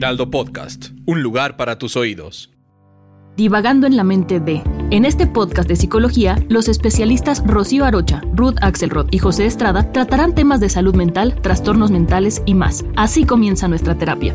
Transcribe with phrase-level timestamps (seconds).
[0.00, 2.50] Podcast, un lugar para tus oídos.
[3.36, 4.62] Divagando en la mente de.
[4.90, 10.34] En este podcast de psicología, los especialistas Rocío Arocha, Ruth Axelrod y José Estrada tratarán
[10.34, 12.84] temas de salud mental, trastornos mentales y más.
[12.96, 14.34] Así comienza nuestra terapia.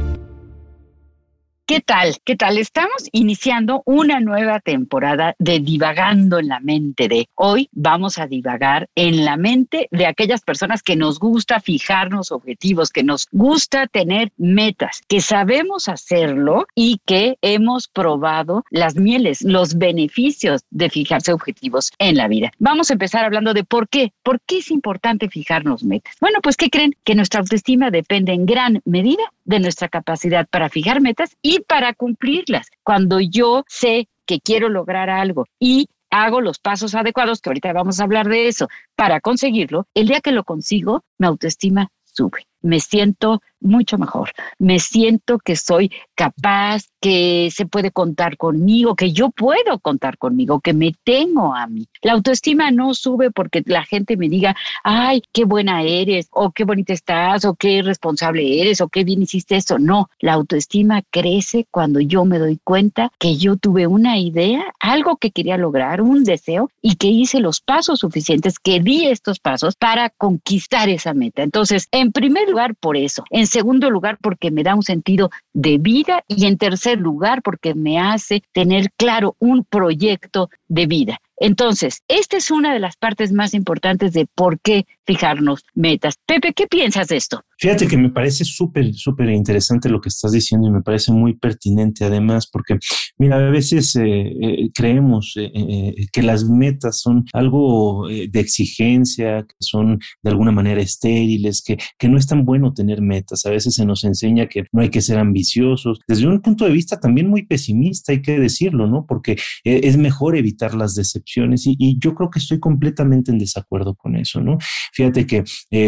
[1.67, 2.17] ¿Qué tal?
[2.23, 2.59] ¿Qué tal?
[2.59, 7.69] Estamos iniciando una nueva temporada de Divagando en la mente de hoy.
[7.71, 13.01] Vamos a divagar en la mente de aquellas personas que nos gusta fijarnos objetivos, que
[13.01, 20.61] nos gusta tener metas, que sabemos hacerlo y que hemos probado las mieles, los beneficios
[20.69, 22.51] de fijarse objetivos en la vida.
[22.59, 24.13] Vamos a empezar hablando de por qué.
[24.21, 26.13] ¿Por qué es importante fijarnos metas?
[26.21, 26.95] Bueno, pues ¿qué creen?
[27.03, 31.93] Que nuestra autoestima depende en gran medida de nuestra capacidad para fijar metas y para
[31.93, 32.67] cumplirlas.
[32.83, 37.99] Cuando yo sé que quiero lograr algo y hago los pasos adecuados, que ahorita vamos
[37.99, 42.47] a hablar de eso, para conseguirlo, el día que lo consigo, mi autoestima sube.
[42.65, 44.31] Me siento mucho mejor.
[44.59, 50.59] Me siento que soy capaz, que se puede contar conmigo, que yo puedo contar conmigo,
[50.59, 51.87] que me tengo a mí.
[52.01, 56.63] La autoestima no sube porque la gente me diga, ay, qué buena eres, o qué
[56.63, 59.77] bonita estás, o qué responsable eres, o qué bien hiciste eso.
[59.77, 65.17] No, la autoestima crece cuando yo me doy cuenta que yo tuve una idea, algo
[65.17, 69.75] que quería lograr, un deseo, y que hice los pasos suficientes, que di estos pasos
[69.75, 71.43] para conquistar esa meta.
[71.43, 73.23] Entonces, en primer lugar, por eso.
[73.29, 77.73] En segundo lugar, porque me da un sentido de vida y en tercer lugar, porque
[77.73, 81.19] me hace tener claro un proyecto de vida.
[81.37, 86.15] Entonces, esta es una de las partes más importantes de por qué fijarnos metas.
[86.25, 87.43] Pepe, ¿qué piensas de esto?
[87.57, 91.35] Fíjate que me parece súper, súper interesante lo que estás diciendo y me parece muy
[91.35, 92.77] pertinente además, porque,
[93.17, 99.55] mira, a veces eh, eh, creemos eh, que las metas son algo de exigencia, que
[99.59, 103.45] son de alguna manera estériles, que, que no es tan bueno tener metas.
[103.45, 105.99] A veces se nos enseña que no hay que ser ambiciosos.
[106.07, 109.05] Desde un punto de vista también muy pesimista, hay que decirlo, ¿no?
[109.07, 113.95] Porque es mejor evitar las decepciones y, y yo creo que estoy completamente en desacuerdo
[113.95, 114.57] con eso, ¿no?
[114.93, 115.43] Fíjate que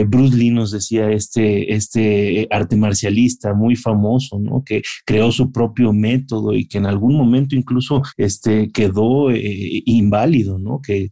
[0.06, 4.64] Bruce Lee nos decía este este, arte marcialista muy famoso, ¿no?
[4.64, 10.60] Que creó su propio método y que en algún momento incluso este, quedó eh, inválido,
[10.60, 10.82] ¿no?
[10.82, 11.10] Que,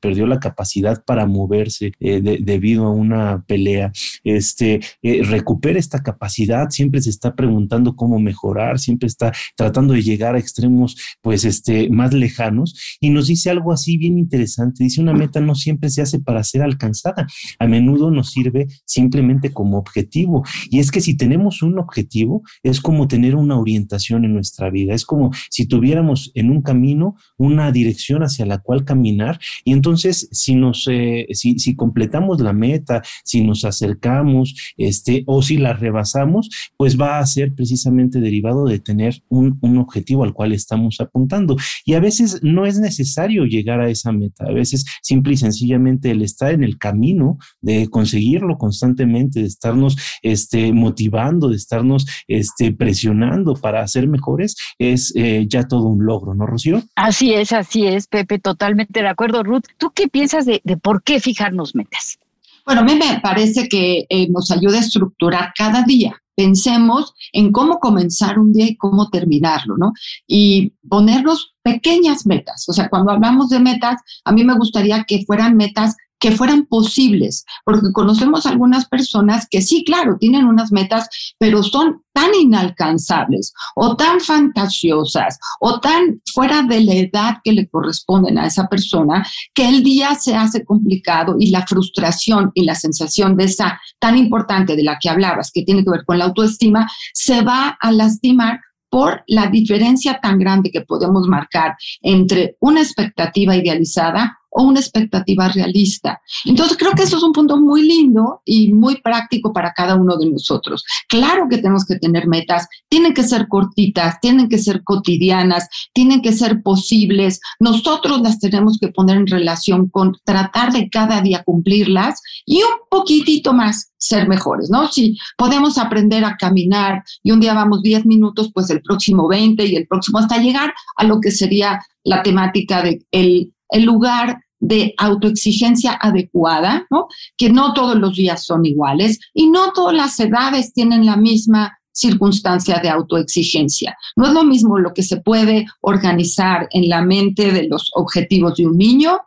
[0.00, 3.92] perdió la capacidad para moverse eh, debido a una pelea.
[4.24, 10.02] Este, eh, recupera esta capacidad, siempre se está preguntando cómo mejorar, siempre está tratando de
[10.02, 14.84] llegar a extremos, pues, este, más lejanos y nos dice algo así bien interesante.
[14.84, 17.26] Dice, una meta no siempre se hace para ser alcanzada,
[17.58, 20.44] a menudo nos sirve simplemente como objetivo.
[20.70, 24.94] Y es que si tenemos un objetivo, es como tener una orientación en nuestra vida.
[24.94, 29.38] Es como si tuviéramos en un camino una dirección hacia la cual caminar.
[29.64, 35.56] Y entonces, si nos, eh, si, completamos la meta, si nos acercamos, este, o si
[35.56, 40.52] la rebasamos, pues va a ser precisamente derivado de tener un, un objetivo al cual
[40.52, 41.56] estamos apuntando.
[41.84, 44.44] Y a veces no es necesario llegar a esa meta.
[44.44, 49.74] A veces simple y sencillamente el estar en el camino de conseguirlo constantemente, de estar
[50.22, 56.34] este, motivando, de estarnos este, presionando para ser mejores, es eh, ya todo un logro,
[56.34, 56.82] ¿no, Rocío?
[56.96, 59.42] Así es, así es, Pepe, totalmente de acuerdo.
[59.42, 62.18] Ruth, ¿tú qué piensas de, por qué fijarnos metas?
[62.64, 66.20] Bueno, a mí me parece que eh, nos ayuda a estructurar cada día.
[66.36, 69.92] Pensemos en cómo comenzar un día y cómo terminarlo, ¿no?
[70.26, 72.68] Y ponernos pequeñas metas.
[72.68, 76.66] O sea, cuando hablamos de metas, a mí me gustaría que fueran metas que fueran
[76.66, 81.08] posibles, porque conocemos algunas personas que sí, claro, tienen unas metas,
[81.38, 87.68] pero son tan inalcanzables o tan fantasiosas o tan fuera de la edad que le
[87.68, 92.74] corresponden a esa persona, que el día se hace complicado y la frustración y la
[92.74, 96.24] sensación de esa tan importante de la que hablabas, que tiene que ver con la
[96.26, 98.60] autoestima, se va a lastimar
[98.90, 105.48] por la diferencia tan grande que podemos marcar entre una expectativa idealizada o una expectativa
[105.48, 106.20] realista.
[106.44, 110.16] Entonces creo que eso es un punto muy lindo y muy práctico para cada uno
[110.16, 110.82] de nosotros.
[111.08, 116.22] Claro que tenemos que tener metas, tienen que ser cortitas, tienen que ser cotidianas, tienen
[116.22, 117.40] que ser posibles.
[117.60, 122.80] Nosotros las tenemos que poner en relación con tratar de cada día cumplirlas y un
[122.90, 124.88] poquitito más ser mejores, ¿no?
[124.88, 129.64] Si podemos aprender a caminar y un día vamos 10 minutos, pues el próximo 20
[129.66, 134.40] y el próximo hasta llegar a lo que sería la temática de el, el lugar
[134.60, 137.06] de autoexigencia adecuada, ¿no?
[137.36, 141.78] Que no todos los días son iguales y no todas las edades tienen la misma
[141.92, 143.96] circunstancia de autoexigencia.
[144.16, 148.56] No es lo mismo lo que se puede organizar en la mente de los objetivos
[148.56, 149.18] de un niño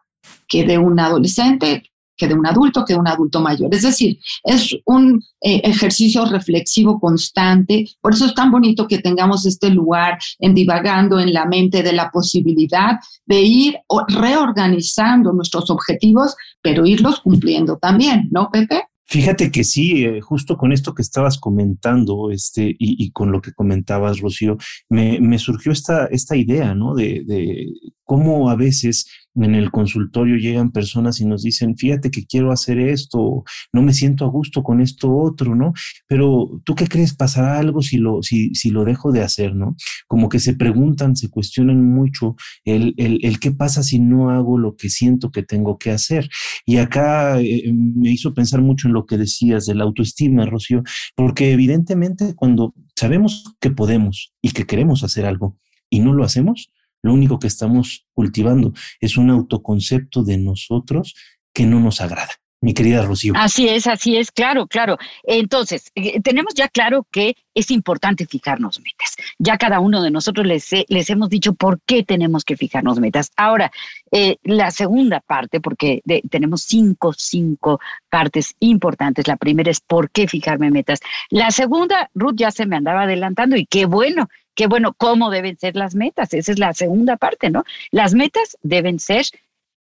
[0.47, 1.90] que de un adolescente,
[2.21, 3.73] que de un adulto, que de un adulto mayor.
[3.73, 7.85] Es decir, es un eh, ejercicio reflexivo constante.
[7.99, 11.93] Por eso es tan bonito que tengamos este lugar en divagando en la mente de
[11.93, 13.75] la posibilidad de ir
[14.07, 18.83] reorganizando nuestros objetivos, pero irlos cumpliendo también, ¿no, Pepe?
[19.07, 23.51] Fíjate que sí, eh, justo con esto que estabas comentando, este, y, con lo que
[23.51, 24.57] comentabas, Rocío,
[24.89, 26.93] me, surgió esta, esta idea, ¿no?
[26.93, 27.67] De,
[28.11, 29.05] cómo a veces
[29.35, 33.93] en el consultorio llegan personas y nos dicen, fíjate que quiero hacer esto, no me
[33.93, 35.71] siento a gusto con esto otro, ¿no?
[36.07, 39.77] Pero tú qué crees, pasará algo si lo, si, si lo dejo de hacer, ¿no?
[40.07, 42.35] Como que se preguntan, se cuestionan mucho
[42.65, 46.27] el, el, el qué pasa si no hago lo que siento que tengo que hacer.
[46.65, 50.83] Y acá eh, me hizo pensar mucho en lo que decías de la autoestima, Rocío,
[51.15, 55.57] porque evidentemente cuando sabemos que podemos y que queremos hacer algo
[55.89, 61.15] y no lo hacemos, lo único que estamos cultivando es un autoconcepto de nosotros
[61.53, 62.31] que no nos agrada.
[62.63, 63.33] Mi querida Rocío.
[63.35, 64.99] Así es, así es, claro, claro.
[65.23, 69.15] Entonces, eh, tenemos ya claro que es importante fijarnos metas.
[69.39, 73.31] Ya cada uno de nosotros les, les hemos dicho por qué tenemos que fijarnos metas.
[73.35, 73.71] Ahora,
[74.11, 77.79] eh, la segunda parte, porque tenemos cinco, cinco
[78.11, 79.27] partes importantes.
[79.27, 80.99] La primera es por qué fijarme metas.
[81.31, 85.57] La segunda, Ruth ya se me andaba adelantando y qué bueno, qué bueno, cómo deben
[85.57, 86.33] ser las metas.
[86.33, 87.63] Esa es la segunda parte, ¿no?
[87.91, 89.25] Las metas deben ser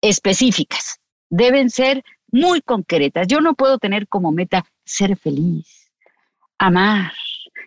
[0.00, 3.26] específicas, deben ser muy concretas.
[3.26, 5.90] Yo no puedo tener como meta ser feliz,
[6.58, 7.12] amar,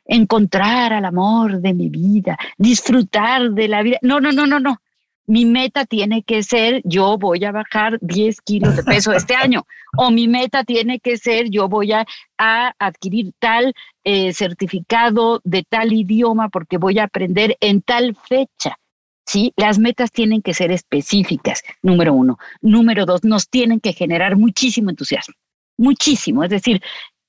[0.06, 3.98] encontrar al amor de mi vida, disfrutar de la vida.
[4.02, 4.80] No, no, no, no, no
[5.26, 9.66] mi meta tiene que ser yo voy a bajar 10 kilos de peso este año
[9.98, 12.06] o mi meta tiene que ser yo voy a,
[12.38, 13.74] adquirir tal
[14.04, 18.78] eh, certificado de tal idioma porque voy a aprender en tal fecha.
[19.26, 19.54] ¿sí?
[19.56, 22.38] Las metas tienen que ser específicas, número uno.
[22.62, 25.36] Número dos, nos tienen que generar muchísimo entusiasmo,
[25.78, 26.44] muchísimo.
[26.44, 26.82] Es decir,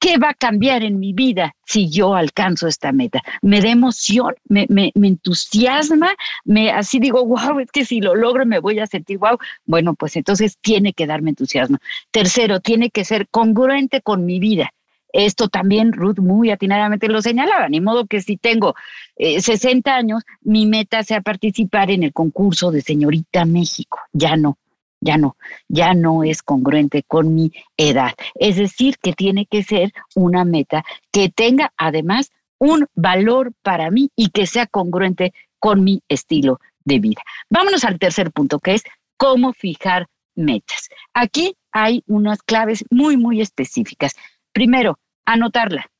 [0.04, 3.22] ¿Qué va a cambiar en mi vida si yo alcanzo esta meta?
[3.40, 6.14] Me da emoción, me, me, entusiasma,
[6.44, 9.38] me así digo, wow, es que si lo logro me voy a sentir wow.
[9.64, 11.78] Bueno, pues entonces tiene que darme entusiasmo.
[12.10, 14.74] Tercero, tiene que ser congruente con mi vida.
[15.10, 18.74] Esto también Ruth muy atinadamente lo señalaba, ni modo que si tengo
[19.16, 24.00] 60 eh, años, mi meta sea participar en el concurso de Señorita México.
[24.12, 24.58] Ya no
[25.04, 25.36] ya no,
[25.68, 28.14] ya no es congruente con mi edad.
[28.34, 34.10] Es decir, que tiene que ser una meta que tenga además un valor para mí
[34.16, 37.22] y que sea congruente con mi estilo de vida.
[37.50, 38.82] Vámonos al tercer punto, que es
[39.18, 40.88] cómo fijar metas.
[41.12, 44.14] Aquí hay unas claves muy, muy específicas.
[44.52, 45.90] Primero, anotarla.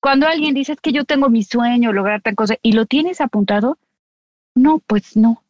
[0.00, 3.78] Cuando alguien dice que yo tengo mi sueño, lograr tal cosa, y lo tienes apuntado,
[4.54, 5.41] no, pues no,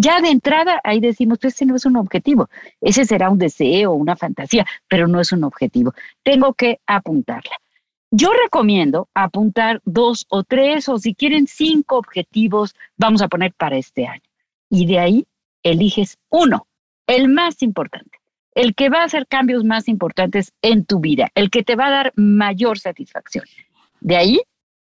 [0.00, 2.48] ya de entrada ahí decimos, pues ese no es un objetivo,
[2.80, 5.92] ese será un deseo, una fantasía, pero no es un objetivo.
[6.22, 7.56] Tengo que apuntarla.
[8.10, 13.76] Yo recomiendo apuntar dos o tres o si quieren cinco objetivos, vamos a poner para
[13.76, 14.22] este año.
[14.70, 15.26] Y de ahí
[15.62, 16.66] eliges uno,
[17.06, 18.18] el más importante,
[18.54, 21.88] el que va a hacer cambios más importantes en tu vida, el que te va
[21.88, 23.44] a dar mayor satisfacción.
[24.00, 24.40] De ahí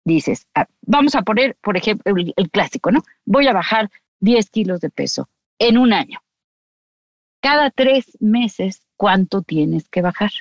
[0.06, 3.02] dices, ah, vamos a poner, por ejemplo, el clásico, ¿no?
[3.26, 3.90] Voy a bajar
[4.22, 6.20] 10 kilos de peso en un año.
[7.42, 10.32] Cada tres meses, ¿cuánto tienes que bajar?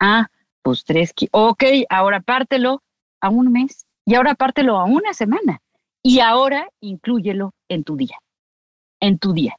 [0.00, 0.28] Ah,
[0.62, 1.30] pues tres kilos.
[1.32, 2.82] Ok, ahora pártelo
[3.20, 5.60] a un mes y ahora pártelo a una semana
[6.02, 8.18] y ahora inclúyelo en tu día,
[9.00, 9.56] en tu día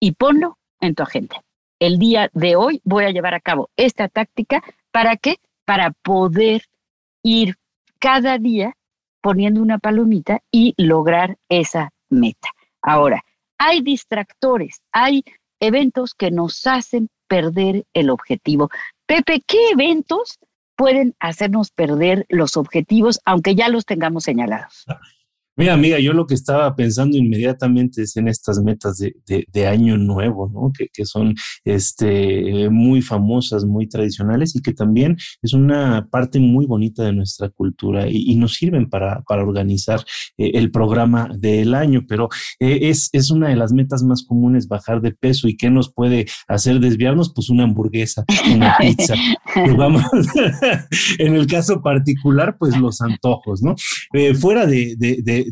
[0.00, 1.42] y ponlo en tu agenda.
[1.78, 4.62] El día de hoy voy a llevar a cabo esta táctica.
[4.90, 5.36] ¿Para qué?
[5.64, 6.62] Para poder
[7.22, 7.56] ir
[7.98, 8.76] cada día
[9.20, 12.48] poniendo una palomita y lograr esa meta.
[12.86, 13.24] Ahora,
[13.58, 15.24] hay distractores, hay
[15.60, 18.70] eventos que nos hacen perder el objetivo.
[19.06, 20.38] Pepe, ¿qué eventos
[20.76, 24.84] pueden hacernos perder los objetivos aunque ya los tengamos señalados?
[25.58, 30.50] Mira, amiga, yo lo que estaba pensando inmediatamente es en estas metas de, año nuevo,
[30.52, 30.70] ¿no?
[30.76, 31.34] Que, que, son
[31.64, 37.48] este, muy famosas, muy tradicionales y que también es una parte muy bonita de nuestra
[37.48, 40.04] cultura y, nos sirven para, para organizar
[40.36, 42.04] eh, el programa del año.
[42.06, 42.28] Pero
[42.60, 45.90] eh, es, es una de las metas más comunes bajar de peso y qué nos
[45.90, 49.14] puede hacer desviarnos, pues una hamburguesa, una pizza.
[49.74, 50.04] vamos,
[51.18, 53.74] en el caso particular, pues los antojos, ¿no?
[54.12, 54.94] Eh, fuera de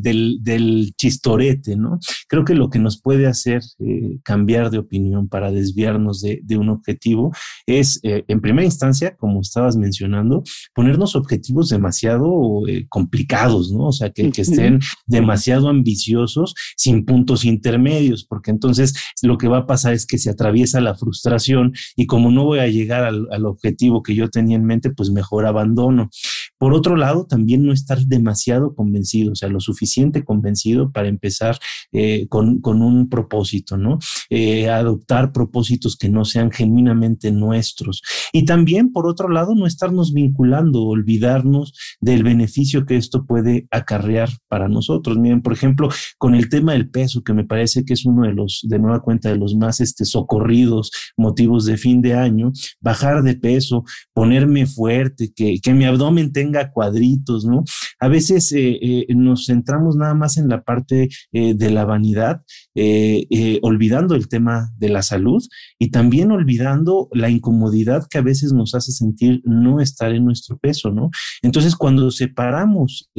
[0.01, 1.99] del, chistorete, ¿no?
[2.27, 6.69] Creo que lo que nos puede hacer eh, cambiar de opinión para desviarnos de, un
[6.69, 7.31] objetivo
[7.65, 13.87] es, eh, en primera instancia, como estabas mencionando, ponernos objetivos demasiado eh, complicados, ¿no?
[13.87, 19.65] O sea, que, estén demasiado ambiciosos sin puntos intermedios, porque entonces lo que va a
[19.65, 23.45] pasar es que se atraviesa la frustración y como no voy a llegar al, al
[23.45, 26.09] objetivo que yo tenía en mente, pues mejor abandono.
[26.57, 31.57] Por otro lado, también no estar demasiado convencido, o sea, lo suficiente convencido para empezar
[31.91, 33.99] eh, con, un propósito, ¿no?
[34.29, 38.01] Eh, adoptar propósitos que no sean genuinamente nuestros.
[38.31, 44.29] Y también, por otro lado, no estarnos vinculando, olvidarnos del beneficio que esto puede acarrear
[44.47, 45.17] para nosotros.
[45.17, 48.33] Miren, por ejemplo, con el tema del peso, que me parece que es uno de
[48.33, 53.23] los, de nueva cuenta, de los más este, socorridos motivos de fin de año, bajar
[53.23, 53.83] de peso,
[54.13, 57.63] ponerme fuerte, que, que mi abdomen tenga cuadritos, ¿no?
[57.99, 62.41] A veces eh, nos centramos nada más en la parte eh, de la vanidad,
[62.75, 65.43] eh, eh, olvidando el tema de la salud
[65.79, 70.57] y también olvidando la incomodidad que a veces nos hace sentir no estar en nuestro
[70.57, 71.09] peso, ¿no?
[71.41, 73.09] Entonces, cuando separamos...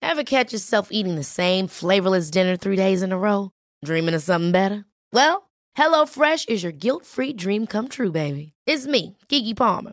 [0.00, 3.50] Ever catch yourself eating the same flavorless dinner three days in a row?
[3.84, 4.84] Dreaming of something better?
[5.12, 8.54] Well, HelloFresh is your guilt-free dream come true, baby.
[8.66, 9.92] It's me, Kiki Palmer.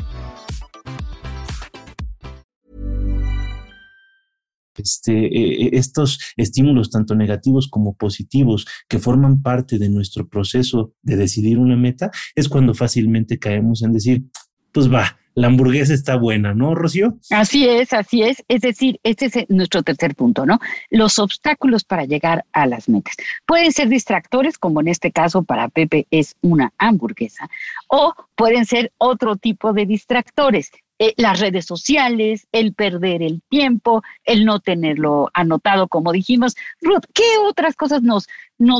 [4.81, 10.93] Este, eh, eh, estos estímulos, tanto negativos como positivos, que forman parte de nuestro proceso
[11.01, 14.23] de decidir una meta, es cuando fácilmente caemos en decir,
[14.71, 17.17] pues va, la hamburguesa está buena, ¿no, Rocío?
[17.29, 18.43] Así es, así es.
[18.49, 20.59] Es decir, este es nuestro tercer punto, ¿no?
[20.89, 23.15] Los obstáculos para llegar a las metas.
[23.45, 27.49] Pueden ser distractores, como en este caso para Pepe es una hamburguesa,
[27.87, 30.71] o pueden ser otro tipo de distractores.
[31.03, 36.53] Eh, las redes sociales, el perder el tiempo, el no tenerlo anotado, como dijimos.
[36.79, 38.27] Ruth, ¿qué otras cosas nos,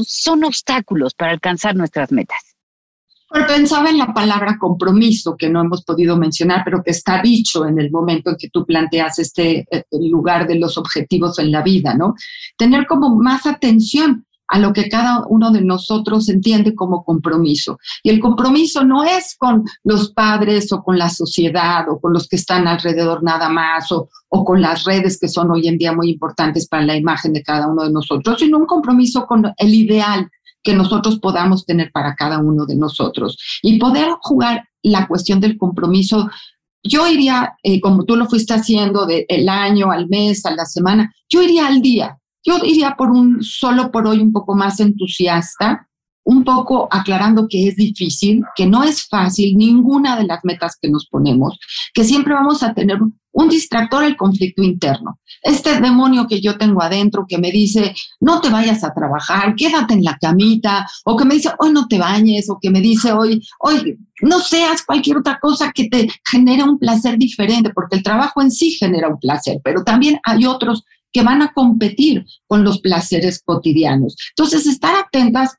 [0.05, 2.55] son obstáculos para alcanzar nuestras metas?
[3.47, 7.79] Pensaba en la palabra compromiso, que no hemos podido mencionar, pero que está dicho en
[7.79, 11.95] el momento en que tú planteas este eh, lugar de los objetivos en la vida,
[11.95, 12.13] ¿no?
[12.55, 17.79] Tener como más atención a lo que cada uno de nosotros entiende como compromiso.
[18.03, 22.27] Y el compromiso no es con los padres o con la sociedad o con los
[22.27, 25.93] que están alrededor nada más o, o con las redes que son hoy en día
[25.93, 29.73] muy importantes para la imagen de cada uno de nosotros, sino un compromiso con el
[29.73, 30.29] ideal
[30.61, 35.57] que nosotros podamos tener para cada uno de nosotros y poder jugar la cuestión del
[35.57, 36.29] compromiso
[36.83, 41.13] yo iría, eh, como tú lo fuiste haciendo, del año al mes, a la semana,
[41.29, 42.17] yo iría al día.
[42.43, 45.87] Yo iría por un solo por hoy un poco más entusiasta,
[46.23, 50.89] un poco aclarando que es difícil, que no es fácil ninguna de las metas que
[50.89, 51.57] nos ponemos,
[51.93, 52.99] que siempre vamos a tener
[53.33, 55.19] un distractor el conflicto interno.
[55.41, 59.93] Este demonio que yo tengo adentro que me dice, no te vayas a trabajar, quédate
[59.93, 63.13] en la camita, o que me dice, hoy no te bañes, o que me dice,
[63.13, 68.03] hoy, hoy no seas cualquier otra cosa que te genere un placer diferente, porque el
[68.03, 72.63] trabajo en sí genera un placer, pero también hay otros que van a competir con
[72.63, 74.15] los placeres cotidianos.
[74.29, 75.55] Entonces, estar atentas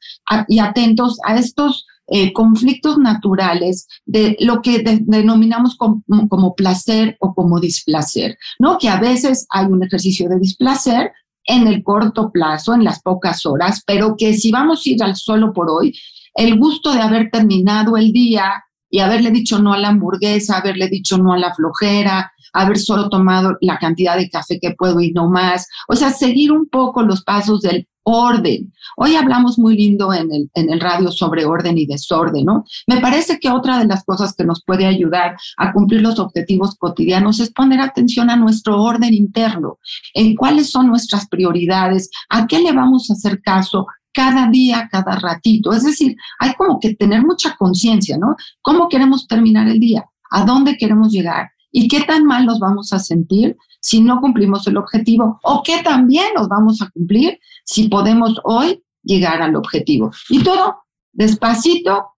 [0.48, 7.34] y atentos a estos eh, conflictos naturales de lo que denominamos como, como, placer o
[7.34, 8.76] como displacer, ¿no?
[8.78, 11.12] Que a veces hay un ejercicio de displacer
[11.44, 15.16] en el corto plazo, en las pocas horas, pero que si vamos a ir al
[15.16, 15.96] solo por hoy,
[16.34, 20.86] el gusto de haber terminado el día y haberle dicho no a la hamburguesa, haberle
[20.88, 25.12] dicho no a la flojera, haber solo tomado la cantidad de café que puedo y
[25.12, 25.66] no más.
[25.88, 28.70] O sea, seguir un poco los pasos del orden.
[28.98, 32.64] Hoy hablamos muy lindo en el, en el radio sobre orden y desorden, ¿no?
[32.86, 36.74] Me parece que otra de las cosas que nos puede ayudar a cumplir los objetivos
[36.74, 39.78] cotidianos es poner atención a nuestro orden interno,
[40.12, 45.16] en cuáles son nuestras prioridades, a qué le vamos a hacer caso cada día, cada
[45.16, 45.72] ratito.
[45.72, 48.36] Es decir, hay como que tener mucha conciencia, ¿no?
[48.60, 50.04] ¿Cómo queremos terminar el día?
[50.30, 51.50] ¿A dónde queremos llegar?
[51.72, 55.82] y qué tan mal nos vamos a sentir si no cumplimos el objetivo o qué
[55.82, 60.12] tan bien nos vamos a cumplir si podemos hoy llegar al objetivo.
[60.28, 62.12] Y todo despacito,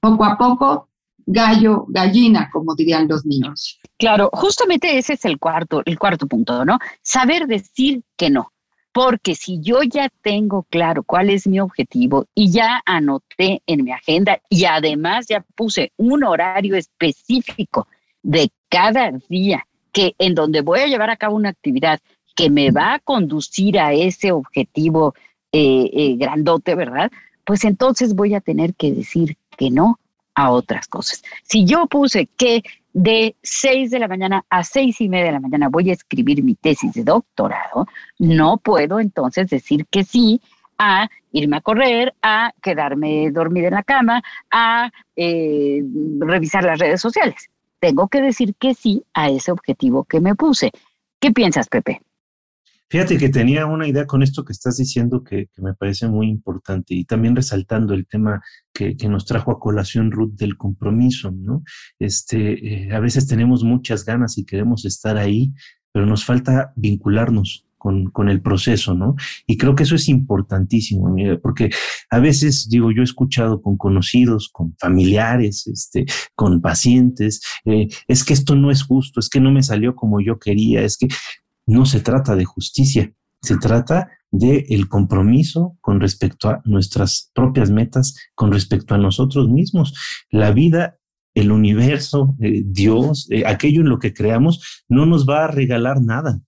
[0.00, 0.90] poco a poco,
[1.24, 3.80] gallo, gallina, como dirían los niños.
[3.98, 6.78] Claro, justamente ese es el cuarto, el cuarto punto, ¿no?
[7.02, 8.52] Saber decir que no.
[8.96, 13.92] Porque si yo ya tengo claro cuál es mi objetivo y ya anoté en mi
[13.92, 17.88] agenda y además ya puse un horario específico
[18.22, 22.00] de cada día que en donde voy a llevar a cabo una actividad
[22.34, 25.12] que me va a conducir a ese objetivo
[25.52, 27.12] eh, eh, grandote, ¿verdad?
[27.44, 30.00] Pues entonces voy a tener que decir que no
[30.34, 31.22] a otras cosas.
[31.42, 32.62] Si yo puse que
[32.96, 36.42] de 6 de la mañana a seis y media de la mañana voy a escribir
[36.42, 37.86] mi tesis de doctorado,
[38.18, 40.40] no puedo entonces decir que sí
[40.78, 45.82] a irme a correr, a quedarme dormida en la cama, a eh,
[46.20, 47.50] revisar las redes sociales.
[47.80, 50.72] Tengo que decir que sí a ese objetivo que me puse.
[51.20, 52.00] ¿Qué piensas, Pepe?
[52.88, 56.94] Fíjate que tenía una idea con esto que estás diciendo que, me parece muy importante
[56.94, 58.40] y también resaltando el tema
[58.72, 61.64] que, nos trajo a colación Ruth del compromiso, ¿no?
[61.98, 65.52] Este, eh, a veces tenemos muchas ganas y queremos estar ahí,
[65.92, 69.16] pero nos falta vincularnos con, con, el proceso, ¿no?
[69.46, 71.70] Y creo que eso es importantísimo, porque
[72.10, 78.24] a veces, digo, yo he escuchado con conocidos, con familiares, este, con pacientes, eh, es
[78.24, 81.08] que esto no es justo, es que no me salió como yo quería, es que
[81.66, 87.70] no se trata de justicia, se trata de el compromiso con respecto a nuestras propias
[87.70, 89.94] metas, con respecto a nosotros mismos.
[90.30, 90.98] La vida,
[91.34, 96.00] el universo, eh, Dios, eh, aquello en lo que creamos, no nos va a regalar
[96.02, 96.40] nada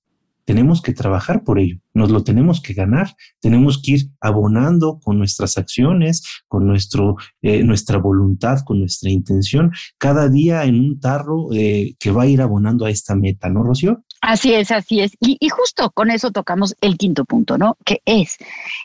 [0.44, 5.18] tenemos que trabajar por ello, nos lo tenemos que ganar, tenemos que ir abonando con
[5.18, 11.48] nuestras acciones, con nuestro, eh, nuestra voluntad, con nuestra intención, cada día en un tarro
[11.50, 14.06] que va a ir abonando a esta meta, ¿no, Rocío?
[14.20, 15.12] Así es, así es.
[15.20, 17.76] Y, justo con eso tocamos el quinto punto, ¿no?
[17.84, 18.36] Que es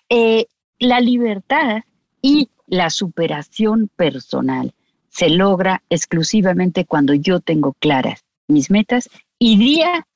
[0.10, 0.48] eh,
[0.80, 1.84] la libertad
[2.22, 4.74] y la superación personal
[5.10, 10.08] se logra exclusivamente cuando yo tengo claras mis metas y día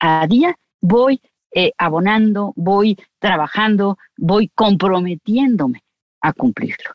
[0.00, 1.20] a día voy
[1.54, 5.82] eh, abonando, voy trabajando, voy comprometiéndome
[6.20, 6.90] a cumplirlo.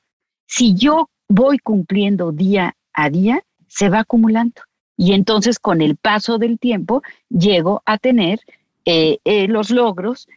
[0.45, 4.62] Si yo voy cumpliendo día a día, se va acumulando.
[5.00, 8.41] Y entonces con el paso del tiempo llego a tener
[8.84, 10.28] eh, eh, los logros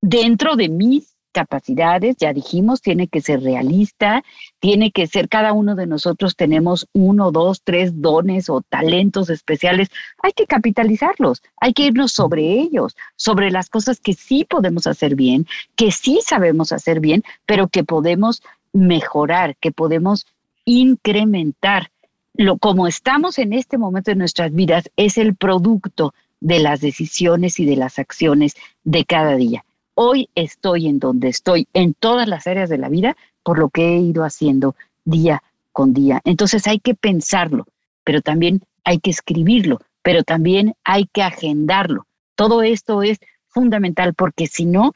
[0.00, 4.22] dentro de mis capacidades, ya dijimos, tiene que ser realista,
[4.60, 9.88] tiene que ser, cada uno de nosotros tenemos uno, dos, tres dones o talentos especiales,
[10.22, 15.16] hay que capitalizarlos, hay que irnos sobre ellos, sobre las cosas que sí podemos hacer
[15.16, 18.40] bien, que sí sabemos hacer bien, pero que podemos
[18.72, 20.28] mejorar, que podemos
[20.64, 21.91] incrementar.
[22.34, 27.60] Lo, como estamos en este momento de nuestras vidas, es el producto de las decisiones
[27.60, 29.64] y de las acciones de cada día.
[29.94, 33.94] Hoy estoy en donde estoy en todas las áreas de la vida por lo que
[33.94, 35.42] he ido haciendo día
[35.72, 36.20] con día.
[36.24, 37.66] Entonces hay que pensarlo,
[38.04, 42.06] pero también hay que escribirlo, pero también hay que agendarlo.
[42.34, 43.18] Todo esto es
[43.48, 44.92] fundamental porque si no,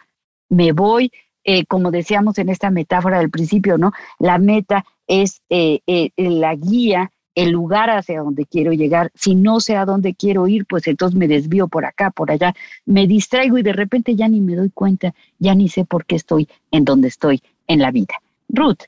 [0.48, 1.12] me voy,
[1.44, 3.92] eh, como decíamos en esta metáfora del principio, ¿no?
[4.18, 9.12] La meta es eh, eh, la guía el lugar hacia donde quiero llegar.
[9.14, 12.54] Si no sé a dónde quiero ir, pues entonces me desvío por acá, por allá,
[12.86, 16.16] me distraigo y de repente ya ni me doy cuenta, ya ni sé por qué
[16.16, 18.14] estoy en donde estoy en la vida.
[18.48, 18.80] Ruth.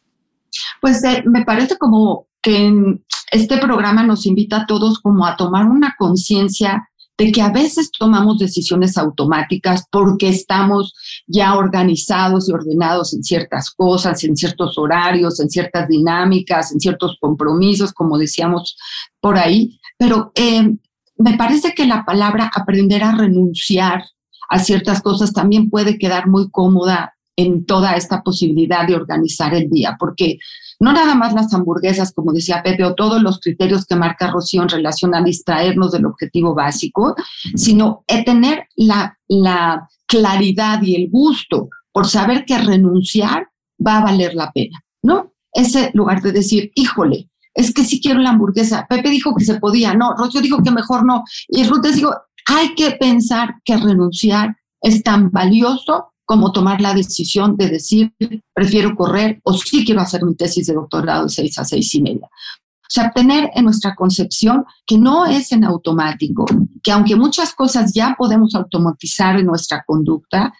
[0.81, 2.99] Pues eh, me parece como que
[3.31, 7.91] este programa nos invita a todos como a tomar una conciencia de que a veces
[7.91, 10.95] tomamos decisiones automáticas porque estamos
[11.27, 17.17] ya organizados y ordenados en ciertas cosas, en ciertos horarios, en ciertas dinámicas, en ciertos
[17.21, 18.77] compromisos, como decíamos
[19.21, 19.81] por ahí.
[19.99, 20.77] Pero eh,
[21.17, 24.05] me parece que la palabra aprender a renunciar
[24.49, 29.69] a ciertas cosas también puede quedar muy cómoda en toda esta posibilidad de organizar el
[29.69, 30.39] día, porque
[30.81, 34.63] no nada más las hamburguesas, como decía Pepe, o todos los criterios que marca Rocío
[34.63, 37.17] en relación a distraernos del objetivo básico,
[37.55, 43.49] sino tener la, la claridad y el gusto por saber que renunciar
[43.85, 45.33] va a valer la pena, ¿no?
[45.53, 48.87] Ese lugar de decir, híjole, es que sí quiero la hamburguesa.
[48.89, 51.25] Pepe dijo que se podía, no, Rocío dijo que mejor no.
[51.49, 52.15] Y Ruth dijo,
[52.47, 58.13] hay que pensar que renunciar es tan valioso como tomar la decisión de decir,
[58.53, 62.03] prefiero correr o sí quiero hacer mi tesis de doctorado de seis a seis y
[62.03, 62.27] media.
[62.27, 66.45] O sea, tener en nuestra concepción que no es en automático,
[66.83, 70.53] que aunque muchas cosas ya podemos automatizar en nuestra conducta,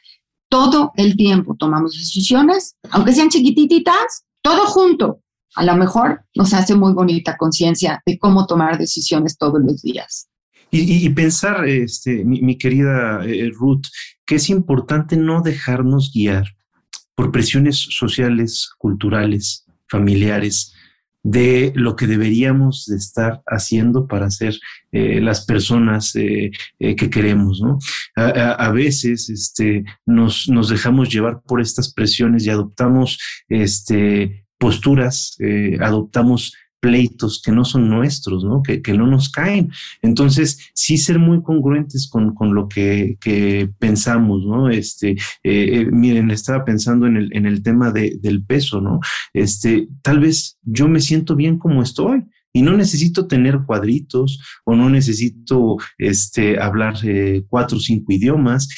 [0.49, 5.21] todo el tiempo tomamos decisiones, aunque sean chiquititas, todo junto.
[5.55, 10.31] A lo mejor nos hace muy bonita conciencia de cómo tomar decisiones todos los días.
[10.71, 13.87] Y, pensar, este, mi, querida eh, Ruth,
[14.27, 16.45] que es importante no dejarnos guiar
[17.15, 20.75] por presiones sociales, culturales, familiares,
[21.23, 24.59] de lo que deberíamos de estar haciendo para ser
[24.93, 27.79] eh, las personas eh, que queremos, ¿no?
[28.15, 35.37] A, veces este, nos, nos, dejamos llevar por estas presiones y adoptamos este, posturas,
[35.81, 38.63] adoptamos pleitos que no son nuestros, ¿no?
[38.63, 39.71] Que, no nos caen.
[40.03, 43.19] Entonces, sí ser muy congruentes con, lo que,
[43.79, 44.71] pensamos, ¿no?
[44.71, 49.01] Este, eh, eh, miren, estaba pensando en el, en el tema del peso, ¿no?
[49.33, 52.25] Este, tal vez yo me siento bien como estoy.
[52.51, 58.69] Y no necesito tener cuadritos o no necesito este, hablar eh, cuatro o cinco idiomas.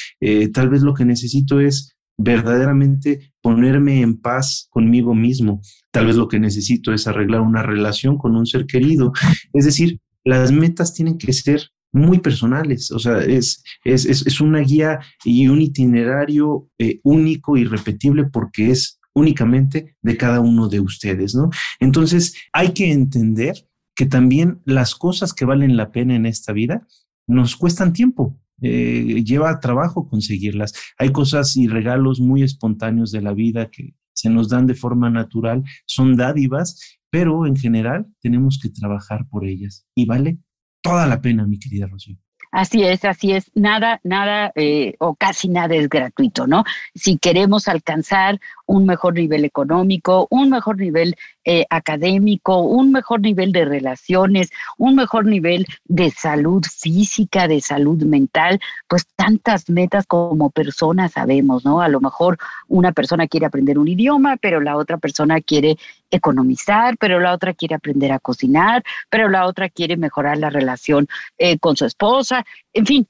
[0.53, 5.63] tal vez lo que necesito es verdaderamente ponerme en paz conmigo mismo.
[5.91, 9.13] Tal vez lo que necesito es arreglar una relación con un ser querido.
[9.55, 15.01] Es decir, las metas tienen que ser muy personales, o sea, es, es, una guía
[15.25, 21.35] y un itinerario eh, único y repetible porque es únicamente de cada uno de ustedes,
[21.35, 21.51] ¿no?
[21.81, 23.55] Entonces, hay que entender
[23.97, 26.87] que también las cosas que valen la pena en esta vida
[27.27, 30.75] nos cuestan tiempo, eh, lleva trabajo conseguirlas.
[30.99, 35.09] Hay cosas y regalos muy espontáneos de la vida que se nos dan de forma
[35.09, 40.39] natural, son dádivas, pero en general tenemos que trabajar por ellas y vale
[40.83, 42.17] toda la pena, mi querida Rocío.
[42.53, 43.51] Así es, así es.
[43.55, 46.65] Nada, nada eh, o casi nada es gratuito, ¿no?
[46.95, 53.51] Si queremos alcanzar un mejor nivel económico, un mejor nivel eh, académico, un mejor nivel
[53.51, 60.51] de relaciones, un mejor nivel de salud física, de salud mental, pues tantas metas como
[60.51, 61.81] personas sabemos, ¿no?
[61.81, 65.77] A lo mejor una persona quiere aprender un idioma, pero la otra persona quiere
[66.09, 71.09] economizar, pero la otra quiere aprender a cocinar, pero la otra quiere mejorar la relación
[71.39, 73.07] eh, con su esposa, en fin,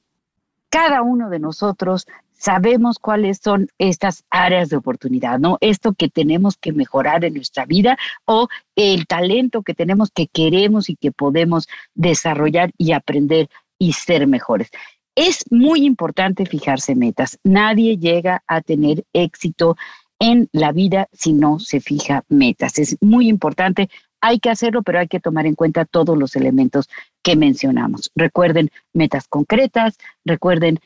[0.71, 2.07] cada uno de nosotros
[2.41, 5.59] sabemos cuáles son estas áreas de oportunidad, ¿no?
[5.61, 10.89] Esto que tenemos que mejorar en nuestra vida o el talento que tenemos que queremos
[10.89, 13.49] y que podemos desarrollar y aprender
[13.79, 14.71] y ser mejores.
[15.15, 17.39] Es muy importante fijarse metas.
[17.45, 19.77] Nadie llega a tener éxito
[20.19, 22.79] en la vida si no se fija metas.
[22.79, 23.91] Es muy importante.
[24.23, 26.89] Hay que hacerlo, pero hay que tomar en cuenta todos los elementos
[27.23, 28.11] que mencionamos.
[28.15, 30.79] Recuerden metas concretas, recuerden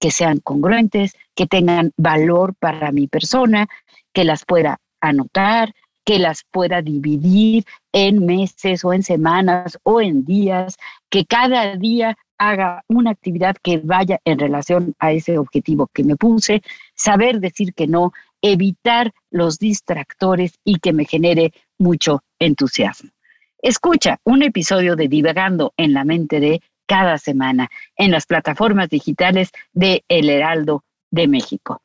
[0.00, 3.68] que sean congruentes, que tengan valor para mi persona,
[4.12, 5.72] que las pueda anotar,
[6.04, 10.76] que las pueda dividir en meses o en semanas o en días,
[11.10, 16.16] que cada día haga una actividad que vaya en relación a ese objetivo que me
[16.16, 16.62] puse,
[16.94, 23.10] saber decir que no, evitar los distractores y que me genere mucho entusiasmo.
[23.62, 29.52] Escucha un episodio de Divagando en la mente de cada semana en las plataformas digitales
[29.72, 31.80] de El Heraldo de México.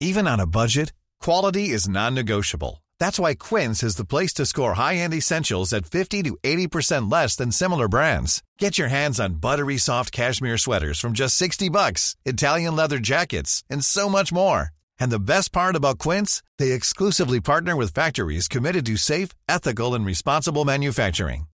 [0.00, 2.82] Even on a budget, quality is non-negotiable.
[2.98, 7.36] That's why Quince is the place to score high-end essentials at 50 to 80% less
[7.36, 8.42] than similar brands.
[8.58, 13.62] Get your hands on buttery soft cashmere sweaters from just 60 bucks, Italian leather jackets,
[13.68, 14.68] and so much more.
[14.98, 19.94] And the best part about Quince, they exclusively partner with factories committed to safe, ethical,
[19.94, 21.46] and responsible manufacturing.